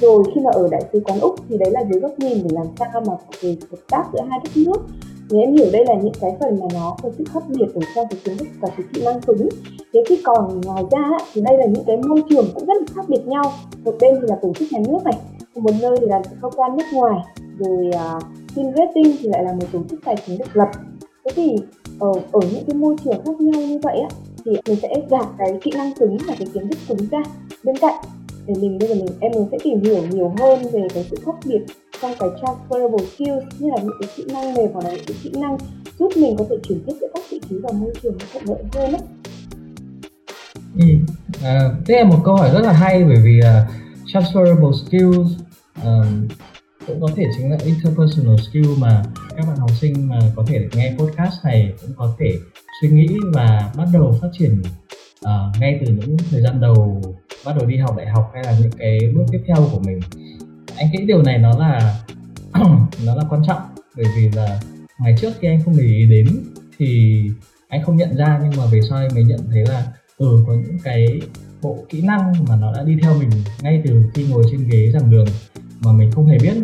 [0.00, 2.50] Rồi khi mà ở đại sứ quán úc thì đấy là dưới góc nhìn để
[2.52, 3.12] làm sao mà
[3.42, 4.82] về hợp tác giữa hai đất nước
[5.30, 7.80] thì em hiểu đây là những cái phần mà nó có sự khác biệt ở
[7.94, 9.48] trong cái kiến thức và cái kỹ năng cứng
[9.92, 12.86] thế thì còn ngoài ra thì đây là những cái môi trường cũng rất là
[12.94, 13.52] khác biệt nhau.
[13.84, 15.14] Một bên thì là tổ chức nhà nước này
[15.60, 17.20] một nơi thì là cơ quan nước ngoài
[17.58, 18.22] rồi à, uh,
[18.54, 20.68] Fin Rating thì lại là một tổ chức tài chính độc lập.
[21.24, 21.56] Thế thì
[22.00, 24.08] ở ở những cái môi trường khác nhau như vậy á
[24.44, 27.22] thì mình sẽ gạt cái kỹ năng cứng và cái kiến thức cứng ra
[27.64, 28.04] bên cạnh.
[28.46, 31.16] Để mình bây giờ mình em mình sẽ tìm hiểu nhiều hơn về cái sự
[31.26, 31.60] khác biệt
[32.04, 35.16] trong cái transferable skills như là những cái kỹ năng mềm hoặc là những cái
[35.22, 35.58] kỹ năng
[35.98, 38.62] giúp mình có thể chuyển tiếp giữa các vị trí và môi trường thuận lợi
[38.74, 39.02] hơn ấy.
[40.78, 40.86] Ừ.
[41.42, 43.68] À, đây là một câu hỏi rất là hay bởi vì uh,
[44.06, 45.30] transferable skills
[45.84, 46.28] um,
[46.86, 49.02] cũng có thể chính là interpersonal skill mà
[49.36, 52.38] các bạn học sinh mà có thể nghe podcast này cũng có thể
[52.80, 54.62] suy nghĩ và bắt đầu phát triển
[55.24, 57.02] uh, ngay từ những thời gian đầu
[57.44, 60.00] bắt đầu đi học đại học hay là những cái bước tiếp theo của mình
[60.76, 62.00] anh nghĩ điều này nó là
[63.04, 63.60] nó là quan trọng.
[63.96, 64.60] Bởi vì là
[64.98, 66.26] ngày trước khi anh không để ý đến
[66.78, 67.20] thì
[67.68, 69.86] anh không nhận ra nhưng mà về sau anh mới nhận thấy là
[70.18, 71.20] ừ có những cái
[71.62, 73.30] bộ kỹ năng mà nó đã đi theo mình
[73.62, 75.26] ngay từ khi ngồi trên ghế giảng đường
[75.80, 76.54] mà mình không hề biết.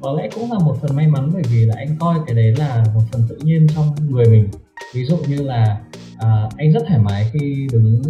[0.00, 2.54] Có lẽ cũng là một phần may mắn bởi vì là anh coi cái đấy
[2.58, 4.48] là một phần tự nhiên trong người mình.
[4.94, 5.80] Ví dụ như là
[6.18, 8.02] à, anh rất thoải mái khi đứng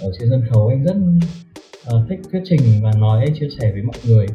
[0.00, 0.96] ở trên sân khấu anh rất
[1.96, 4.26] uh, thích thuyết trình và nói chia sẻ với mọi người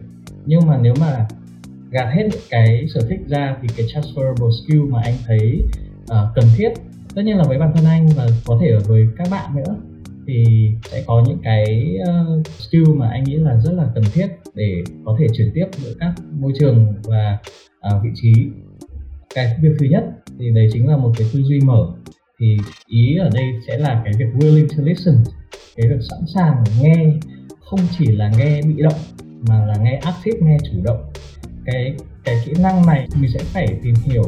[0.48, 1.28] nhưng mà nếu mà
[1.92, 5.64] gạt hết cái sở thích ra thì cái transferable skill mà anh thấy
[6.02, 6.70] uh, cần thiết
[7.16, 9.76] tất nhiên là với bản thân anh và có thể ở với các bạn nữa
[10.28, 10.44] thì
[10.92, 14.84] sẽ có những cái uh, skill mà anh nghĩ là rất là cần thiết để
[15.06, 17.38] có thể chuyển tiếp giữa các môi trường và
[17.88, 18.34] uh, vị trí.
[19.36, 20.04] Cái việc thứ nhất
[20.40, 21.88] thì đấy chính là một cái tư duy mở
[22.40, 22.58] thì
[22.88, 25.16] ý ở đây sẽ là cái việc willing to listen
[25.76, 27.14] cái việc sẵn sàng nghe
[27.60, 31.12] không chỉ là nghe bị động mà là nghe active nghe chủ động.
[31.65, 34.23] Cái cái kỹ năng này mình sẽ phải tìm hiểu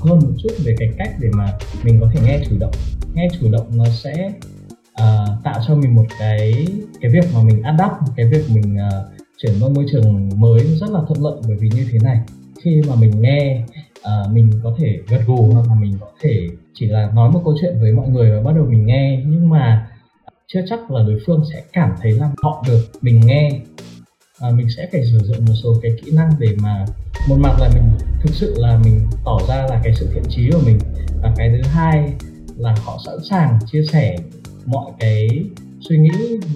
[0.00, 1.52] hơn một chút về cái cách để mà
[1.84, 2.72] mình có thể nghe chủ động.
[3.14, 4.32] Nghe chủ động nó sẽ
[5.02, 6.66] uh, tạo cho mình một cái
[7.00, 10.90] cái việc mà mình adapt cái việc mình uh, chuyển qua môi trường mới rất
[10.90, 11.40] là thuận lợi.
[11.48, 12.20] Bởi vì như thế này
[12.64, 13.64] khi mà mình nghe
[13.98, 17.40] uh, mình có thể gật gù hoặc là mình có thể chỉ là nói một
[17.44, 19.22] câu chuyện với mọi người và bắt đầu mình nghe.
[19.26, 19.88] Nhưng mà
[20.46, 23.50] chưa chắc là đối phương sẽ cảm thấy là họ được mình nghe
[24.42, 26.84] à, mình sẽ phải sử dụng một số cái kỹ năng để mà
[27.28, 27.90] một mặt là mình
[28.22, 30.78] thực sự là mình tỏ ra là cái sự thiện trí của mình
[31.22, 32.12] và cái thứ hai
[32.56, 34.16] là họ sẵn sàng chia sẻ
[34.66, 35.28] mọi cái
[35.88, 36.10] suy nghĩ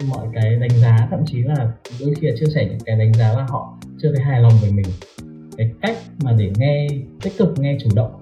[0.08, 3.14] mọi cái đánh giá thậm chí là đôi khi là chia sẻ những cái đánh
[3.14, 4.86] giá là họ chưa thấy hài lòng về mình.
[5.56, 6.88] Cái cách mà để nghe
[7.22, 8.20] tích cực nghe chủ động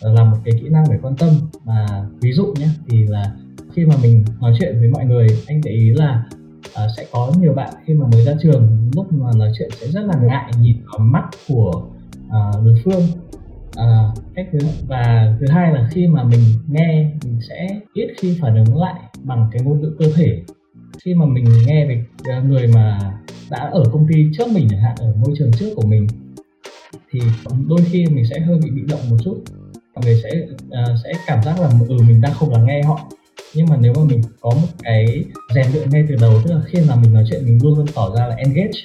[0.00, 1.30] ờ, là một cái kỹ năng để quan tâm.
[1.64, 3.32] Và ví dụ nhé thì là
[3.74, 6.24] khi mà mình nói chuyện với mọi người anh để ý là
[6.74, 9.86] Ờ, sẽ có nhiều bạn khi mà mới ra trường lúc mà nói chuyện sẽ
[9.86, 11.82] rất là ngại nhìn vào mắt của
[12.26, 13.02] uh, đối phương.
[13.70, 18.38] Uh, cách thứ và thứ hai là khi mà mình nghe mình sẽ ít khi
[18.40, 20.42] phản ứng lại bằng cái ngôn ngữ cơ thể.
[21.04, 22.04] Khi mà mình nghe về
[22.44, 22.98] người mà
[23.50, 26.06] đã ở công ty trước mình chẳng hạn ở môi trường trước của mình
[27.10, 27.20] thì
[27.68, 29.42] đôi khi mình sẽ hơi bị bị động một chút.
[29.94, 30.30] Mọi người sẽ
[30.66, 33.08] uh, sẽ cảm giác là ừ mình đang không lắng nghe họ
[33.54, 36.60] nhưng mà nếu mà mình có một cái rèn luyện ngay từ đầu tức là
[36.66, 38.78] khi mà mình nói chuyện mình luôn luôn tỏ ra là engage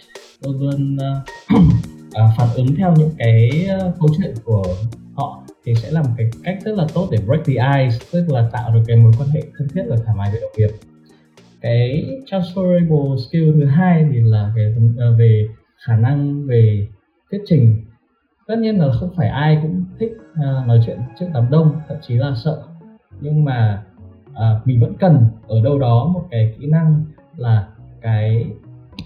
[0.44, 1.58] luôn luôn uh,
[2.08, 4.64] uh, phản ứng theo những cái uh, câu chuyện của
[5.16, 8.26] họ thì sẽ là một cái cách rất là tốt để break the ice tức
[8.30, 10.76] là tạo được cái mối quan hệ thân thiết và thoải mái với đồng nghiệp.
[11.62, 15.48] Cái transferable skill thứ hai thì là về uh, về
[15.86, 16.88] khả năng về
[17.32, 17.86] thuyết trình.
[18.48, 21.98] Tất nhiên là không phải ai cũng thích uh, nói chuyện trước đám đông thậm
[22.08, 22.64] chí là sợ.
[23.22, 23.84] Nhưng mà
[24.36, 27.06] uh, mình vẫn cần ở đâu đó một cái kỹ năng
[27.38, 27.68] là
[28.02, 28.46] cái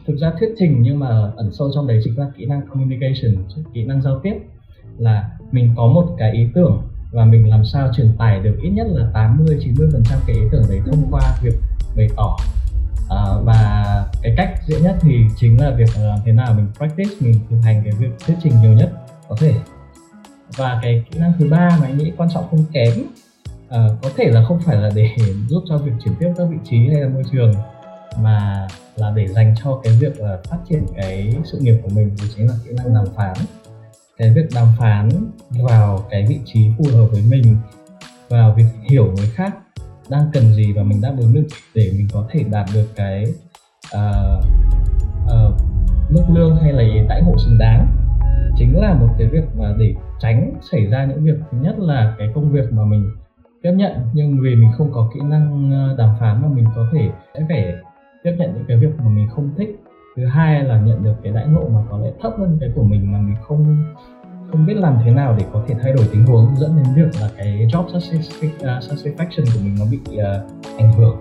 [0.07, 3.43] thực ra thuyết trình nhưng mà ẩn sâu trong đấy chính là kỹ năng communication
[3.73, 4.33] kỹ năng giao tiếp.
[4.97, 8.69] Là mình có một cái ý tưởng và mình làm sao truyền tải được ít
[8.69, 11.55] nhất là 80 90 phần trăm cái ý tưởng đấy thông qua việc
[11.95, 12.37] bày tỏ.
[13.09, 13.83] À, và
[14.21, 17.57] cái cách dễ nhất thì chính là việc làm thế nào mình practice mình thực
[17.63, 18.91] hành cái việc thuyết trình nhiều nhất
[19.29, 19.53] có thể.
[20.57, 22.93] Và cái kỹ năng thứ ba mà anh nghĩ quan trọng không kém
[23.69, 25.09] uh, có thể là không phải là để
[25.47, 27.53] giúp cho việc chuyển tiếp các vị trí hay là môi trường
[28.17, 32.15] mà là để dành cho cái việc là phát triển cái sự nghiệp của mình
[32.21, 33.33] thì chính là kỹ năng đàm phán.
[34.17, 35.09] Cái việc đàm phán
[35.49, 37.57] vào cái vị trí phù hợp với mình
[38.29, 39.57] vào việc hiểu người khác
[40.09, 43.23] đang cần gì và mình đáp ứng được để mình có thể đạt được cái
[43.95, 44.43] uh,
[45.25, 45.61] uh,
[46.09, 47.95] mức lương hay là đãi ngộ xứng đáng
[48.57, 51.35] chính là một cái việc mà để tránh xảy ra những việc.
[51.51, 53.09] Thứ nhất là cái công việc mà mình
[53.61, 56.85] tiếp nhận nhưng vì mình không có kỹ năng ờ, đàm phán mà mình có
[56.91, 57.73] thể sẽ phải
[58.23, 59.79] tiếp nhận những cái việc mà mình không thích
[60.15, 62.83] thứ hai là nhận được cái đãi ngộ mà có lẽ thấp hơn cái của
[62.83, 63.93] mình mà mình không
[64.51, 67.21] không biết làm thế nào để có thể thay đổi tình huống dẫn đến việc
[67.21, 67.85] là cái job
[68.61, 71.17] à, satisfaction của mình nó bị uh, ảnh hưởng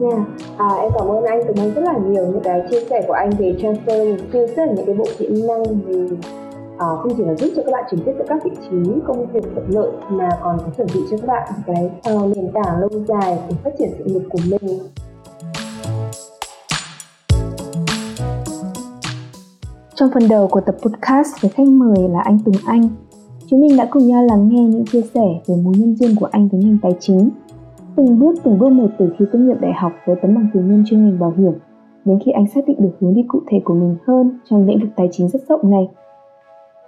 [0.00, 0.18] Yeah.
[0.58, 3.12] À, em cảm ơn anh cảm Anh rất là nhiều những cái chia sẻ của
[3.12, 6.16] anh về transfer skills rất là những cái bộ kỹ năng về
[6.78, 9.26] à, không chỉ là giúp cho các bạn chuyển tiếp giữa các vị trí công
[9.32, 12.80] việc thuận lợi mà còn có chuẩn bị cho các bạn cái uh, nền tảng
[12.80, 14.78] lâu dài để phát triển sự nghiệp của mình
[19.94, 22.88] Trong phần đầu của tập podcast với khách mời là anh Tùng Anh,
[23.46, 26.28] chúng mình đã cùng nhau lắng nghe những chia sẻ về mối nhân duyên của
[26.30, 27.30] anh với ngành tài chính.
[27.96, 30.60] Từng bước từng bước một từ khi tốt nghiệp đại học với tấm bằng cử
[30.60, 31.52] nhân chuyên ngành bảo hiểm,
[32.04, 34.80] đến khi anh xác định được hướng đi cụ thể của mình hơn trong lĩnh
[34.80, 35.88] vực tài chính rất rộng này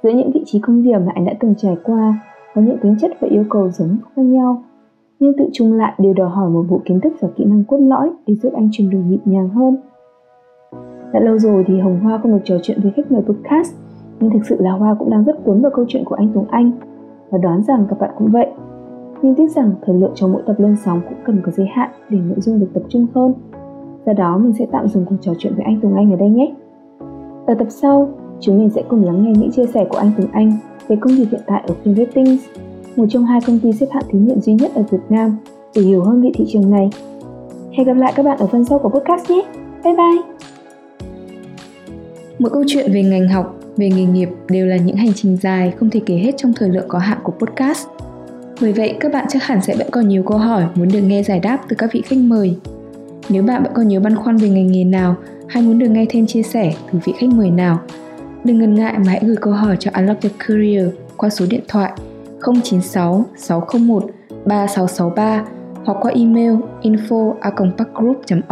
[0.02, 2.14] Giữa những vị trí công việc mà anh đã từng trải qua
[2.54, 4.62] có những tính chất và yêu cầu giống khác nhau,
[5.20, 7.76] nhưng tự chung lại đều đòi hỏi một bộ kiến thức và kỹ năng cốt
[7.76, 9.76] lõi để giúp anh chuyển đổi nhịp nhàng hơn.
[11.12, 13.74] Đã lâu rồi thì Hồng Hoa không được trò chuyện với khách mời podcast,
[14.20, 16.46] nhưng thực sự là Hoa cũng đang rất cuốn vào câu chuyện của anh Tùng
[16.50, 16.70] Anh
[17.30, 18.46] và đoán rằng các bạn cũng vậy.
[19.22, 21.90] Nhưng tiếc rằng thời lượng cho mỗi tập lên sóng cũng cần có giới hạn
[22.10, 23.34] để nội dung được tập trung hơn.
[24.06, 26.28] Do đó mình sẽ tạm dừng cuộc trò chuyện với anh Tùng Anh ở đây
[26.28, 26.54] nhé.
[27.46, 28.08] Ở tập sau,
[28.40, 30.56] Chúng mình sẽ cùng lắng nghe những chia sẻ của anh Tùng Anh
[30.88, 32.38] về công việc hiện tại ở FinRatings,
[32.96, 35.36] một trong hai công ty xếp hạng tín nhiệm duy nhất ở Việt Nam
[35.74, 36.90] để hiểu hơn về thị trường này.
[37.72, 39.42] Hẹn gặp lại các bạn ở phần sau của podcast nhé.
[39.84, 40.22] Bye bye!
[42.38, 45.72] Mỗi câu chuyện về ngành học, về nghề nghiệp đều là những hành trình dài
[45.78, 47.86] không thể kể hết trong thời lượng có hạn của podcast.
[48.60, 51.22] Bởi vậy, các bạn chắc hẳn sẽ vẫn còn nhiều câu hỏi muốn được nghe
[51.22, 52.56] giải đáp từ các vị khách mời.
[53.28, 55.16] Nếu bạn vẫn còn nhiều băn khoăn về ngành nghề nào
[55.48, 57.78] hay muốn được nghe thêm chia sẻ từ vị khách mời nào,
[58.44, 61.62] Đừng ngần ngại mà hãy gửi câu hỏi cho Unlock Your Career qua số điện
[61.68, 61.92] thoại
[62.62, 64.04] 096 601
[64.46, 65.44] 3663
[65.84, 67.34] hoặc qua email info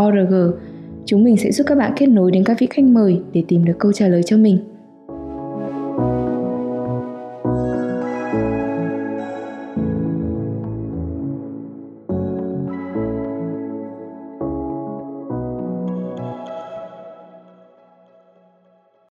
[0.07, 0.57] org
[1.05, 3.65] Chúng mình sẽ giúp các bạn kết nối đến các vị khách mời để tìm
[3.65, 4.59] được câu trả lời cho mình.